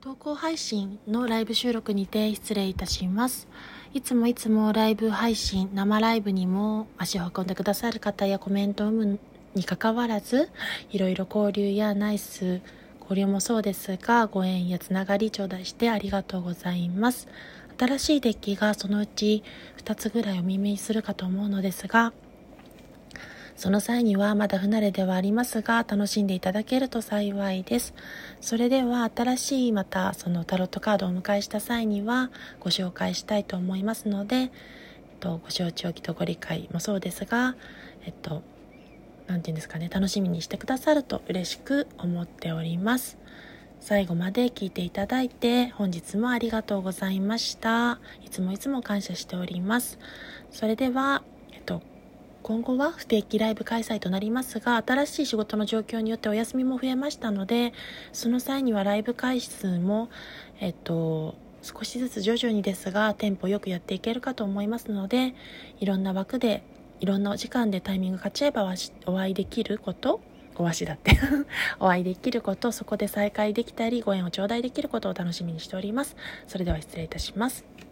[0.00, 3.48] 投稿配信のライブ収録にて失礼いたします。
[3.92, 9.18] いつもいつもライブ配信、生ライブにも足を運んでくださる方やコメントを生む
[9.56, 10.50] に関わらず、
[10.90, 12.60] いろいろ交流やナイス、
[13.00, 17.26] 交流もそうですが、ご縁やつながり頂戴してありがとうございます。
[17.76, 19.42] 新しいデッキがそのうち
[19.78, 22.12] 2つぐらいお耳にするかと思うのですが、
[23.58, 27.92] その際にはまだ不慣れではありますが楽しんでいただけると幸いです。
[28.40, 34.48] それでは新しいまたそのタロットカードをお迎えした際にはご紹介したいと思いますので、えっ
[35.18, 37.56] と、ご承知おきとご理解もそうですが、
[38.04, 38.44] えっと、
[39.26, 43.18] 何て言うんですかね、楽しみにしてくださると嬉しく思っております。
[43.80, 47.98] 最後まで聞いていただいて本日もありがとうございました。
[48.24, 49.98] いつもいつも感謝しております。
[50.52, 51.82] それでは、えっと、
[52.48, 57.74] 今後は不定期ライブ開催となりますが、新しい仕事の状況によってお休みも増えましたので、
[58.14, 60.08] その際にはライブ回数も、
[60.58, 65.34] えっと、少しずつ徐々にですが、テンポよくやっていけるかと思いますので、
[65.78, 66.62] いろんな枠で、
[67.00, 70.22] いろんなお時間でタイミングがち合えばお会いできること、
[70.56, 71.18] おわしだって
[71.78, 76.16] お会いできること、そこで再会できたり、ご縁を頂戴できることを楽しみにしております。
[76.46, 77.87] それでは失礼いたします。